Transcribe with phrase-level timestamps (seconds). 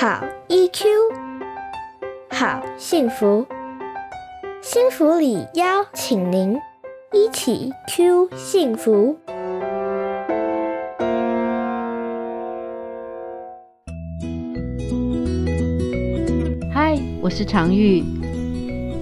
[0.00, 0.84] 好 EQ，
[2.30, 3.44] 好幸福，
[4.62, 6.56] 幸福里邀请您
[7.12, 9.18] 一起 Q 幸福。
[16.72, 18.04] 嗨，我是常玉，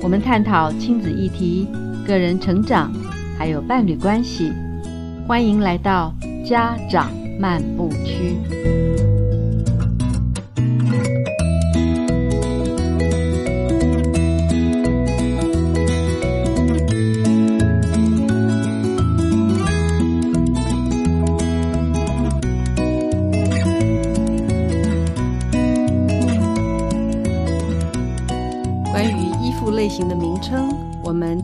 [0.02, 1.68] 我们探讨亲子议题、
[2.06, 2.90] 个人成长，
[3.38, 4.50] 还有伴侣关系。
[5.28, 8.38] 欢迎来到家长漫步区。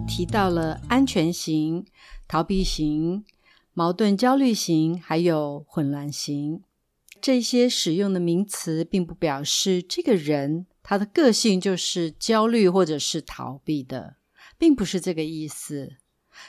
[0.07, 1.87] 提到了安全型、
[2.29, 3.25] 逃避型、
[3.73, 6.63] 矛盾焦虑型，还有混乱型。
[7.21, 14.17] 这些使用的名词，并不表示这个人他的个性就是焦虑或者是逃避的，
[14.59, 15.97] 并不是这个意思。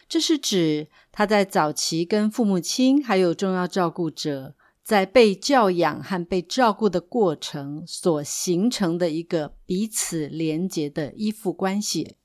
[0.09, 4.55] 这是指他在早期跟父母亲还有重要照顾者。
[4.83, 12.17] 在被教养和被照顾的过程所形成的一个彼此连结的依附关系。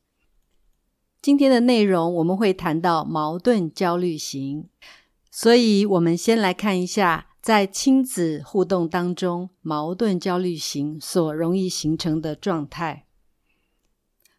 [1.20, 4.68] 今天的内容我们会谈到矛盾焦虑型，
[5.30, 13.06] 所以我们先来看一下在亲子互动当中矛盾焦虑型所容易形成的状态。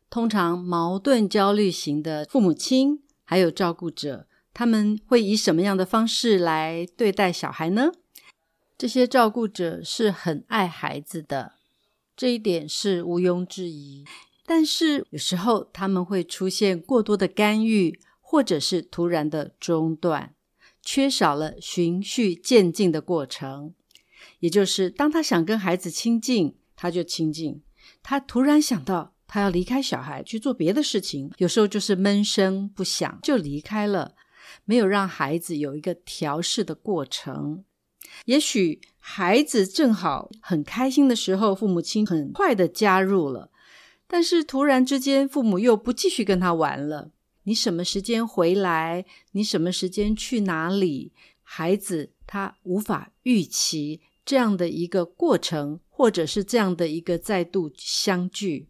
[0.10, 7.92] 通常矛盾焦虑型的父母亲还有照顾者，他们会以什么样的方式来对待小孩呢？
[8.78, 11.56] 这些照顾者是很爱孩子的，
[12.16, 14.06] 这一点是毋庸置疑。
[14.50, 20.34] 但是有时候他们会出现过多的干预，或者是突然的中断，
[20.82, 23.76] 缺少了循序渐进的过程。
[24.40, 27.62] 也就是当他想跟孩子亲近，他就亲近；
[28.02, 34.16] 他突然想到他要离开小孩去做别的事情，有时候就是闷声不响就离开了，
[34.66, 37.64] 没有让孩子有一个调试的过程。
[38.26, 43.52] 也许孩子正好很开心的时候，父母亲很快的加入了，
[44.12, 47.12] 但是突然之间，父母又不继续跟他玩了。
[47.44, 49.06] 你什么时间回来？
[49.34, 51.14] 你什么时间去哪里？
[51.44, 58.68] 孩子他无法预期这样的一个过程，或者是这样的一个再度相聚。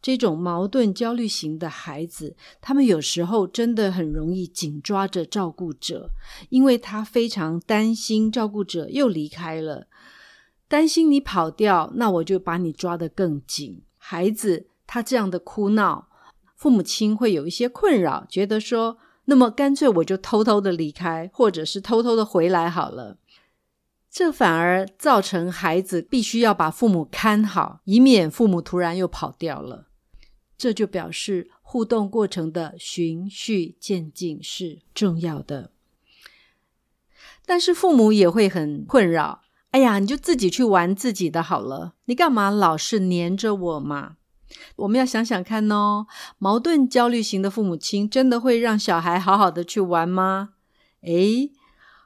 [0.00, 6.10] 这种矛盾焦虑型的孩子，他们有时候真的很容易紧抓着照顾者，
[6.48, 9.88] 因为他非常担心照顾者又离开了，
[10.66, 13.82] 担心你跑掉，那我就把你抓得更紧。
[13.96, 16.08] 孩子他这样的哭闹，
[16.56, 23.18] 父母亲会有一些困扰，觉得说，那么干脆我就偷偷的离开，或者是偷偷的回来好了。
[24.10, 29.88] 这反而造成孩子必须要把父母看好，以免父母突然又跑掉了。
[30.56, 35.70] 这就表示互动过程的循序渐进是重要的，
[37.44, 39.42] 但是父母也会很困扰。
[39.70, 44.16] 哎呀，你就自己去玩自己的好了，你干嘛老是黏着我嘛？
[44.76, 46.06] 我们要想想看哦，
[46.38, 50.50] 矛盾焦虑型的父母亲真的会让小孩好好的去玩吗？
[51.02, 51.50] 诶，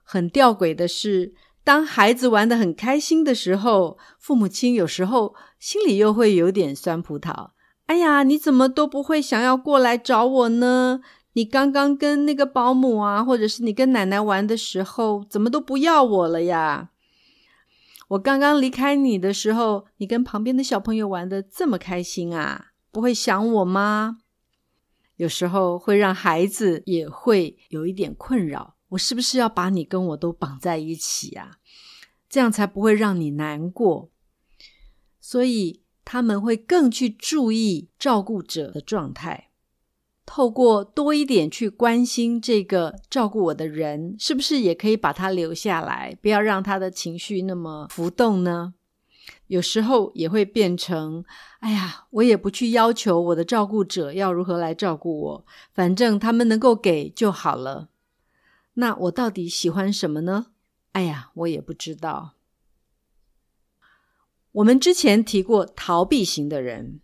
[0.03, 7.51] 很吊诡的是，当孩子玩的很开心的时候，父母亲有时候心里又会有点酸葡萄。
[7.87, 11.01] 哎呀，你怎么都不会想要过来找我呢？
[11.34, 16.91] 你刚刚跟那个保姆啊，或者是你跟奶奶玩的时候，怎么都不要我了呀？
[18.12, 24.19] 我刚刚离开你的时候，你跟旁边的小朋友玩的这么开心啊，不会想我吗？
[25.17, 31.59] 有时候会让孩子也会有一点困扰，我是不是要把你跟我都绑在一起啊？
[32.28, 34.11] 这样才不会让你难过。
[35.21, 35.81] 所以。
[36.05, 39.51] 他们会更去注意照顾者的状态，
[40.25, 48.74] 透过多一点去关心这个照顾我的人，是不是也可以把他留下来，不要让他的情绪那么浮动呢？
[49.48, 51.24] 有时候也会变成，
[51.60, 57.91] 哎呀，我也不去要求我的照顾者要如何来照顾我，反正他们能够给就好了。
[58.74, 60.47] 那我到底喜欢什么呢？
[60.92, 62.36] 哎呀，我也不知道。
[64.53, 67.01] 我们之前提过逃避型的人，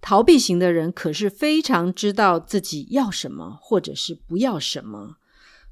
[0.00, 5.16] 逃避型的人可是非常知道自己要什么或者是不要什么，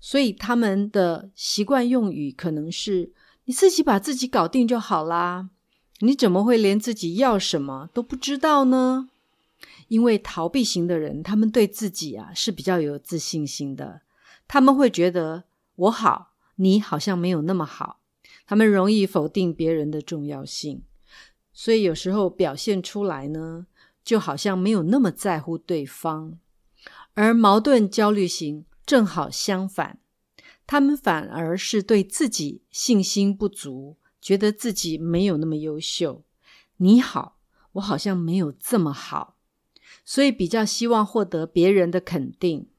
[0.00, 3.12] 所以他们的习惯用语可能是
[3.46, 5.48] “你自己把自己搞定就好啦”，
[6.00, 9.08] 你怎么会连自己要什么都不知道呢？
[9.88, 14.02] 因为逃避型的人，他们对自己啊是比较有自信心的，
[14.46, 15.44] 他们会觉得
[15.74, 18.00] 我好，你好像没有那么好，
[18.46, 20.82] 他们容易否定别人的重要性。
[21.52, 23.66] 所以有时候表现出来呢，
[24.08, 26.38] 就好像没有那么在乎对方。
[27.12, 29.98] 而矛盾焦虑型正好相反，
[30.66, 36.24] 他们反而是对自己信心不足，觉得自己没有那么优秀。
[36.78, 37.36] 你好，
[37.72, 39.36] 我好像没有这么好，
[40.06, 42.70] 所以比较希望获得别人的肯定。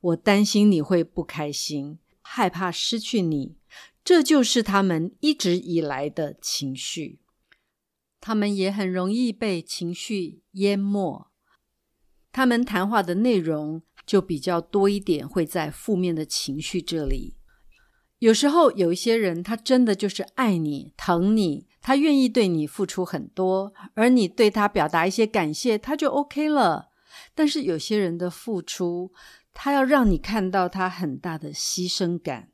[0.00, 3.56] 我担心你会不开心，害怕失去你，
[4.04, 7.18] 这就是他们一直以来的情绪。
[8.20, 11.26] 他们也很容易被情绪淹没。
[12.30, 17.34] 他们谈话的内容就比较多一点，会在负面的情绪这里。
[18.18, 26.90] 有时候有一些人，他真的就是爱你、疼你，他愿意对你付出很多，而你对他表达一些感谢，他就 OK 了。
[27.34, 29.10] 但是有些人的付出，
[29.54, 32.50] 他要让你看到他很大的牺牲感。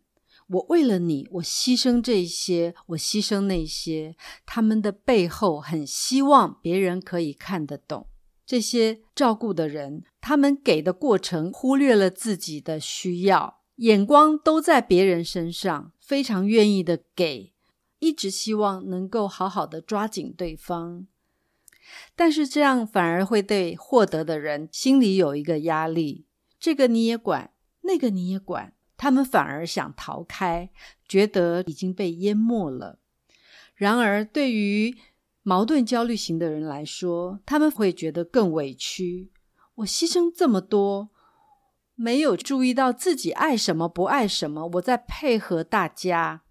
[0.49, 4.15] 我为了你，我牺牲这些，我牺牲那些，
[4.45, 8.07] 他们的背后很希望别人可以看得懂。
[8.45, 17.53] 这些照顾的人，他们给的过程忽略了自己的需要，眼光都在别人身上，非常愿意的给，
[17.99, 21.09] 一直希望能够好好的抓紧对方。
[22.15, 26.27] 但是这样反而会对获得的人心里有一个压力，
[26.61, 27.53] 这个你也管，
[27.83, 30.71] 那个你也管，他们反而想逃开，
[31.07, 32.99] 觉得已经被淹没了。
[33.75, 34.97] 然而对于
[35.43, 39.31] 矛盾焦虑型的人来说，他们会觉得更委屈。
[39.77, 41.11] 我牺牲这么多，
[41.95, 44.67] 没有注意到自己爱什么不爱什么。
[44.75, 46.43] 我在配合大家，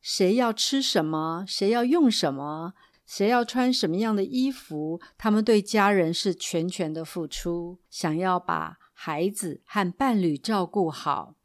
[0.00, 2.74] 谁要吃什么，谁要用什么，
[3.06, 11.37] 谁要穿什么样的衣服，他们对家人是全权的付出，想要把孩子和伴侣照顾好。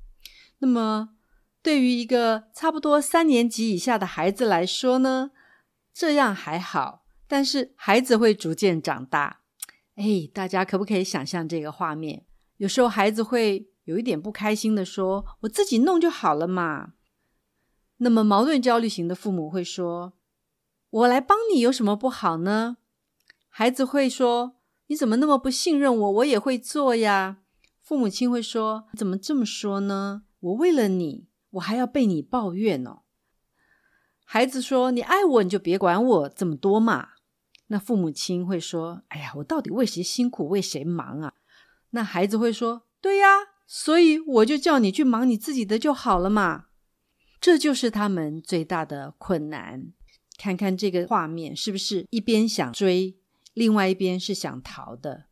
[0.63, 1.09] 那么，
[1.61, 5.31] 对于一个差不多三年级以下的孩子来说呢？
[5.93, 9.41] 这样还好，但是孩子会逐渐长大。
[9.95, 12.25] 哎，大家可不可以想象这个画面？
[12.55, 16.93] 有时候孩子会有一点不开心的说：“我自己弄就好了嘛。”
[17.99, 20.13] 那么矛盾焦虑型的父母会说
[20.89, 22.77] ：“我来帮你有什么不好呢？”
[23.49, 24.55] 孩子会说
[24.87, 26.11] ：“你怎么那么不信任我？
[26.11, 27.39] 我也会做呀。”
[27.83, 30.23] 父母亲会说：“怎么这么说呢？
[30.43, 33.01] 我为了你，我还要被你抱怨哦。”
[34.25, 37.09] 孩子说：“你爱我，你就别管我这么多嘛。”
[37.67, 41.33] 那父母亲会说：“哎呀，我到底为谁辛苦，为谁忙啊？”
[41.91, 43.27] 那孩子会说：“对呀，
[43.67, 46.65] 所以我就叫你去忙你自己的就好了嘛。”
[47.39, 49.91] 这就是他们最大的困难。
[50.37, 53.17] 看看这个画面，是不是一边想追，
[53.53, 55.25] 另外一边是想逃的？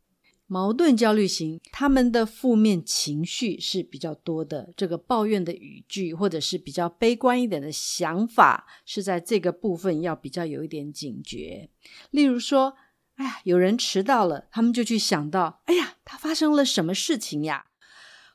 [0.52, 4.70] 矛盾焦虑型，他们的负面情绪是比较多的。
[4.76, 11.70] 这个抱怨的语句，或者是比较悲观一点的想法，是在这个部分要比较有一点警觉。
[12.10, 12.76] 例如说，
[13.14, 17.64] 哎呀，有人迟到了，他们就去想到，哎呀，他发生了什么事情呀？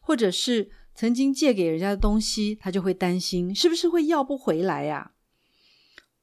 [0.02, 5.12] 或者是曾经借给人家的东西，他就会担心是不是会要不回来呀？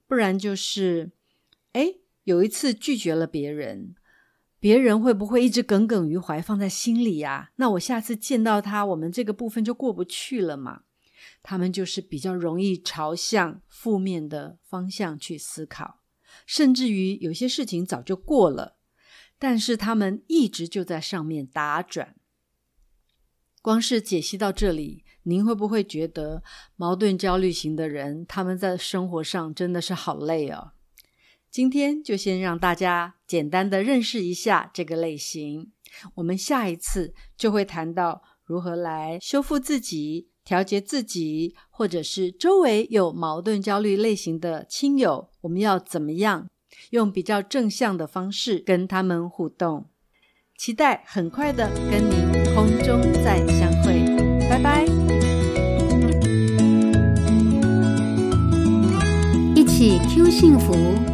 [0.09, 1.13] 不然就是，
[1.75, 1.95] 哎，
[2.25, 3.95] 有一次拒绝了别人。
[4.65, 7.51] 别人会不会一直耿耿于怀放在心里呀？
[7.57, 10.85] 那我下次见到他，我们这个部分就过不去了嘛？
[11.43, 16.01] 他们就是比较容易朝向负面的方向去思考，
[16.47, 18.79] 甚至于有些事情早就过了，
[19.39, 22.17] 但是他们一直就在上面打转。
[23.61, 26.43] 光是解析到这里，您会不会觉得
[26.77, 30.73] 矛盾焦虑型的人他们在生活上真的是好累哦？
[31.55, 35.71] 今天就先让大家简单的认识一下这个类型，
[36.17, 46.49] 我们下一次就会谈到如何来修复自己、调节自己，或者是周围有矛盾焦虑类型的亲友，我们要怎么样
[46.91, 49.89] 用比较正向的方式跟他们互动。
[50.59, 54.05] 期待很快的跟您空中再相会，
[54.51, 54.85] 拜拜！
[59.55, 61.14] 一起 Q 幸福。